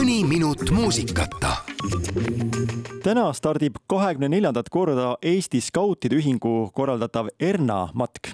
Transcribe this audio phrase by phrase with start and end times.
[0.00, 1.50] mõni minut muusikata.
[3.04, 8.30] täna stardib kahekümne neljandat korda Eesti Skautide Ühingu korraldatav Erna matk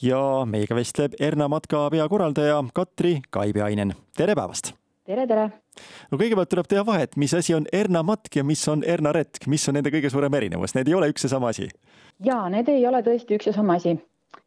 [0.00, 3.92] ja meiega vestleb Erna matka peakorraldaja Katri Kaibeainen.
[4.16, 4.72] tere päevast!
[5.04, 5.50] tere, tere!
[6.10, 9.46] no kõigepealt tuleb teha vahet, mis asi on Erna matk ja mis on Erna retk,
[9.46, 11.68] mis on nende kõige suurem erinevus, need ei ole üks ja sama asi?
[12.24, 13.98] jaa, need ei ole tõesti üks ja sama asi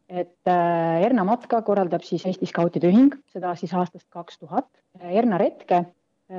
[0.10, 4.66] et äh, Erna matka korraldab siis Eesti Skautide Ühing, seda siis aastast kaks tuhat.
[5.00, 5.86] Erna retke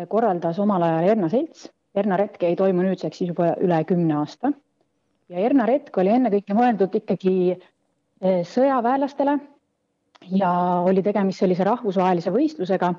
[0.09, 1.68] korraldas omal ajal Erna Selts.
[1.94, 4.53] Erna retke ei toimu nüüdseks siis juba üle kümne aasta.
[5.29, 9.39] ja Erna retk oli ennekõike mõeldud ikkagi äh, sõjaväelastele
[10.36, 10.53] ja
[10.86, 12.95] oli tegemist sellise rahvusvahelise võistlusega.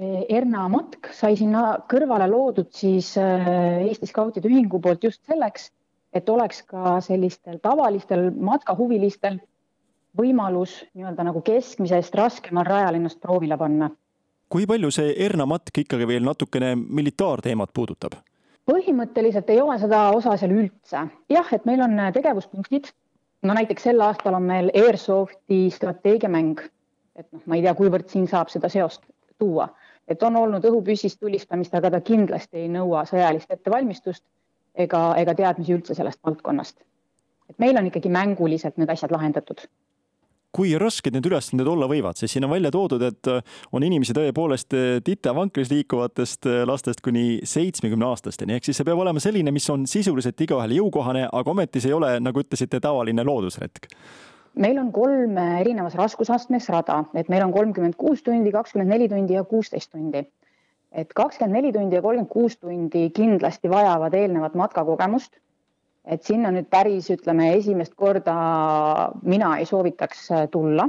[0.00, 5.66] Erna matk sai sinna kõrvale loodud siis Eesti Skautide Ühingu poolt just selleks,
[6.14, 9.36] et oleks ka sellistel tavalistel matkahuvilistel
[10.16, 13.90] võimalus nii-öelda nagu keskmisest raskemal rajal ennast proovile panna.
[14.50, 18.18] Kui palju see Erna matk ikkagi veel natukene militaarteemat puudutab?
[18.70, 21.06] põhimõtteliselt ei ole seda osa seal üldse.
[21.30, 22.90] jah, et meil on tegevuspunktid,
[23.42, 26.60] no näiteks sel aastal on meil Airsofti strateegiamäng,
[27.16, 29.02] et noh, ma ei tea, kuivõrd siin saab seda seost
[29.38, 29.68] tuua,
[30.08, 34.24] et on olnud õhupüssist tulistamist, aga ta kindlasti ei nõua sõjalist ettevalmistust
[34.74, 36.78] ega, ega teadmisi üldse sellest valdkonnast.
[37.50, 39.66] et meil on ikkagi mänguliselt need asjad lahendatud
[40.54, 44.14] kui rasked need ülesanded olla võivad, sest siin on välja toodud, et äh, on inimesi
[44.16, 49.54] tõepoolest äh, titavankris liikuvatest äh, lastest kuni seitsmekümne aastasteni, ehk siis see peab olema selline,
[49.54, 53.90] mis on sisuliselt igaühele jõukohane, aga ometi see ei ole, nagu ütlesite, tavaline loodusretk.
[54.60, 59.38] Meil on kolm erinevas raskusastmes rada, et meil on kolmkümmend kuus tundi, kakskümmend neli tundi
[59.38, 60.26] ja kuusteist tundi.
[60.90, 65.38] et kakskümmend neli tundi ja kolmkümmend kuus tundi kindlasti vajavad eelnevat matkakogemust
[66.04, 68.34] et sinna nüüd päris, ütleme, esimest korda
[69.22, 70.88] mina ei soovitaks äh, tulla.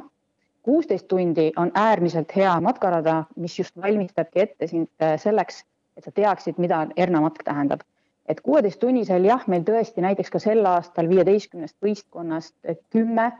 [0.61, 5.63] kuusteist tundi on äärmiselt hea matkarada, mis just valmistabki ette sind äh, selleks,
[5.97, 7.81] et sa teaksid, mida Erna matk tähendab.
[8.29, 12.53] et kuueteisttunnisel jah, meil tõesti näiteks ka sel aastal viieteistkümnest võistkonnast
[12.93, 13.31] kümme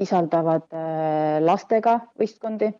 [0.00, 2.72] sisaldavad äh, lastega võistkondi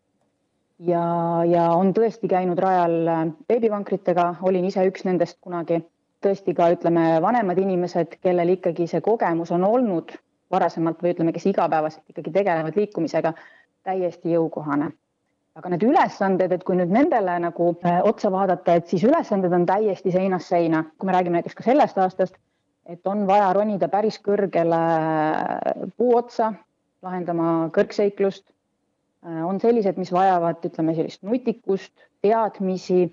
[0.89, 1.05] ja,
[1.47, 5.83] ja on tõesti käinud rajal beebivankritega, olin ise üks nendest kunagi
[6.25, 10.13] tõesti ka ütleme, vanemad inimesed, kellel ikkagi see kogemus on olnud
[10.51, 13.33] varasemalt või ütleme, kes igapäevaselt ikkagi tegelevad liikumisega,
[13.87, 14.91] täiesti jõukohane.
[15.59, 19.67] aga need ülesanded, et kui nüüd nendele nagu äh, otsa vaadata, et siis ülesanded on
[19.67, 22.37] täiesti seinast seina, kui me räägime näiteks ka sellest aastast,
[22.87, 26.53] et on vaja ronida päris kõrgele äh, puu otsa,
[27.03, 28.47] lahendama kõrgseiklust.
[29.27, 31.93] Äh, on sellised, mis vajavad, ütleme sellist nutikust,
[32.23, 33.11] teadmisi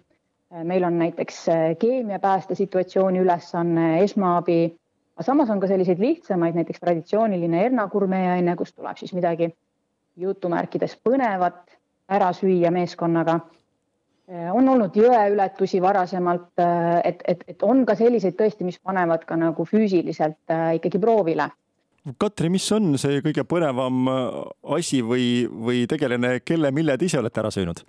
[0.64, 4.78] meil on näiteks äh, keemiapääste situatsiooni ülesanne, esmaabi,
[5.16, 9.52] aga samas on ka selliseid lihtsamaid, näiteks traditsiooniline hernakurmeaine, kus tuleb siis midagi
[10.18, 11.78] jutumärkides põnevat
[12.10, 13.40] ära süüa meeskonnaga.
[14.32, 16.54] Äh, on olnud jõeületusi varasemalt,
[17.04, 21.52] et, et, et on ka selliseid tõesti, mis panevad ka nagu füüsiliselt ikkagi proovile
[22.18, 24.06] Katri, mis on see kõige põnevam
[24.78, 27.82] asi või, või tegelane, kelle, mille te ise olete ära söönud?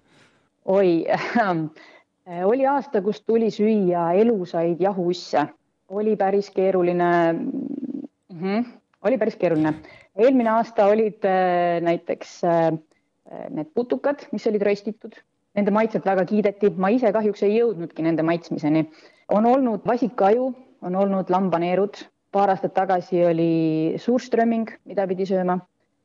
[0.66, 1.30] oi Äh,
[2.44, 5.46] oli aasta, kus tuli süüa elusaid jahuusse,
[5.88, 8.40] oli päris keeruline mm.
[8.40, 8.66] -hmm,
[9.04, 9.74] oli päris keeruline.
[10.16, 12.72] eelmine aasta olid äh, näiteks äh,
[13.50, 15.12] need putukad, mis olid röstitud,
[15.54, 18.90] nende maitset väga kiideti, ma ise kahjuks ei jõudnudki nende maitsmiseni.
[19.28, 21.96] on olnud vasikaju, on olnud lambaneerud,
[22.32, 25.58] paar aastat tagasi oli suurströmming, mida pidi sööma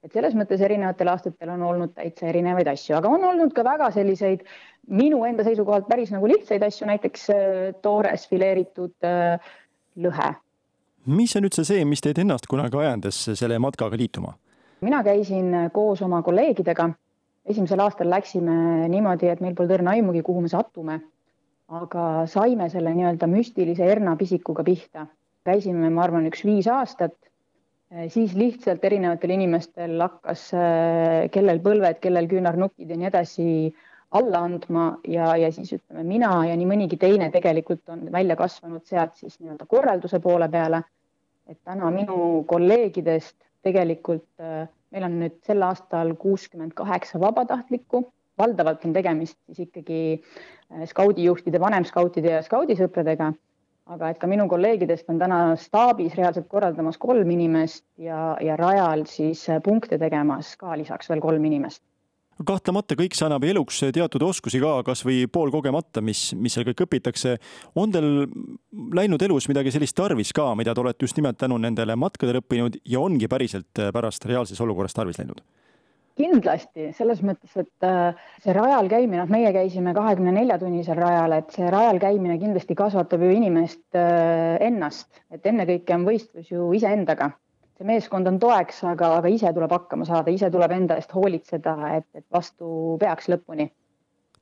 [0.03, 3.89] et selles mõttes erinevatel aastatel on olnud täitsa erinevaid asju, aga on olnud ka väga
[3.95, 4.43] selliseid
[4.91, 9.53] minu enda seisukohalt päris nagu lihtsaid asju, näiteks äh, toores fileeritud äh,
[10.03, 10.33] lõhe.
[11.05, 14.35] mis on üldse see, mis teid ennast kunagi ajendas selle matkaga liituma?
[14.83, 16.89] mina käisin koos oma kolleegidega,
[17.47, 20.99] esimesel aastal läksime niimoodi, et meil polnud õrna aimugi, kuhu me satume,
[21.71, 25.07] aga saime selle nii-öelda müstilise Erna pisikuga pihta.
[25.47, 27.32] käisime, ma arvan, üks viis aastat Äh,
[28.13, 33.47] siis lihtsalt erinevatel inimestel hakkas, äh, kellel põlved, kellel küünarnukid ja nii edasi
[34.17, 38.85] alla andma ja, ja siis ütleme, mina ja nii mõnigi teine tegelikult on välja kasvanud
[38.89, 40.83] sealt siis nii-öelda korralduse poole peale.
[41.43, 43.35] et täna minu kolleegidest
[43.67, 48.05] tegelikult äh, meil on nüüd sel aastal kuuskümmend kaheksa vabatahtlikku,
[48.39, 50.21] valdavalt on tegemist siis ikkagi
[50.89, 53.33] skaudijuhtide, vanemskautide ja skaudisõpradega
[53.91, 59.03] aga et ka minu kolleegidest on täna staabis reaalselt korraldamas kolm inimest ja, ja rajal
[59.09, 61.83] siis punkte tegemas ka lisaks veel kolm inimest
[62.47, 67.35] kahtlemata kõik see annab eluks teatud oskusi ka, kasvõi poolkogemata, mis, mis seal kõik õpitakse.
[67.77, 68.25] on teil
[68.97, 72.79] läinud elus midagi sellist tarvis ka, mida te olete just nimelt tänu nendele matkadele õppinud
[72.89, 75.43] ja ongi päriselt pärast reaalses olukorras tarvis läinud?
[76.19, 81.37] Kindlasti, selles mõttes, et äh, see rajal käimine, noh, meie käisime kahekümne nelja tunnisel rajal,
[81.39, 86.71] et see rajal käimine kindlasti kasvatab ju inimest äh, ennast, et ennekõike on võistlus ju
[86.77, 87.31] iseendaga.
[87.77, 91.77] see meeskond on toeks, aga, aga ise tuleb hakkama saada, ise tuleb enda eest hoolitseda,
[91.97, 93.71] et, et vastu peaks lõpuni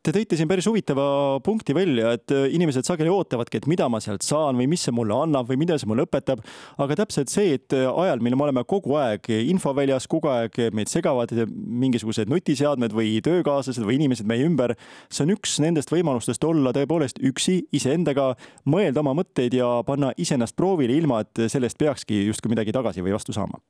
[0.01, 1.03] Te tõite siin päris huvitava
[1.45, 4.95] punkti välja, et äh, inimesed sageli ootavadki, et mida ma sealt saan või mis see
[4.98, 6.42] mulle annab või mida see mulle õpetab.
[6.81, 10.89] aga täpselt see, et äh, ajal, mil me oleme kogu aeg infoväljas, kogu aeg meid
[10.89, 14.74] segavad mingisugused nutiseadmed või töökaaslased või inimesed meie ümber,
[15.13, 18.31] see on üks nendest võimalustest olla tõepoolest üksi iseendaga,
[18.65, 23.13] mõelda oma mõtteid ja panna iseennast proovile, ilma et sellest peakski justkui midagi tagasi või
[23.19, 23.62] vastu saama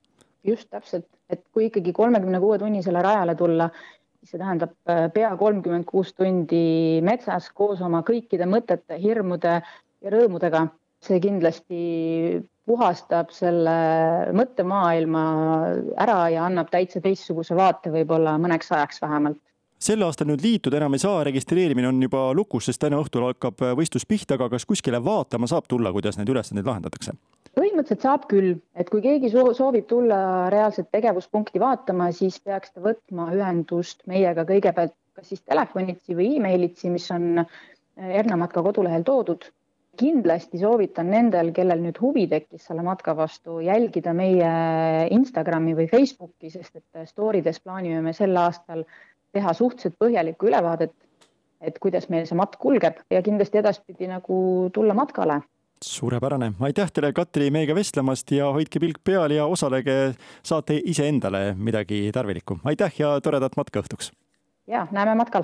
[0.47, 3.67] just täpselt, et kui ikkagi kolmekümne kuue tunnisele rajale tulla,
[4.25, 10.67] see tähendab äh, pea kolmkümmend kuus tundi metsas koos oma kõikide mõtete, hirmude ja rõõmudega.
[11.01, 11.77] see kindlasti
[12.69, 13.71] puhastab selle
[14.37, 15.23] mõttemaailma
[15.97, 19.39] ära ja annab täitsa teistsuguse vaate võib-olla mõneks ajaks vähemalt
[19.81, 23.63] sel aastal nüüd liituda enam ei saa, registreerimine on juba lukus, sest täna õhtul hakkab
[23.79, 27.15] võistlus pihta, aga kas kuskile vaatama saab tulla, kuidas neid ülesandeid lahendatakse?
[27.71, 33.29] Põhimõtteliselt saab küll, et kui keegi soovib tulla reaalset tegevuspunkti vaatama, siis peaks ta võtma
[33.31, 37.45] ühendust meiega kõigepealt kas siis telefonitsi või emailitsi, mis on
[38.01, 39.51] Erna matka kodulehel toodud.
[40.01, 44.51] kindlasti soovitan nendel, kellel nüüd huvi tekkis selle matka vastu, jälgida meie
[45.11, 48.85] Instagrami või Facebooki, sest et story des plaanime me sel aastal
[49.35, 50.93] teha suhteliselt põhjalikku ülevaadet,
[51.61, 55.41] et kuidas meil see matk kulgeb ja kindlasti edaspidi nagu tulla matkale
[55.85, 60.13] suurepärane, aitäh teile, Katri, meiega vestlemast ja hoidke pilk peal ja osalege,
[60.43, 62.59] saate iseendale midagi tarvilikku.
[62.63, 64.11] aitäh ja toredat matka õhtuks!
[64.67, 65.43] ja näeme matkal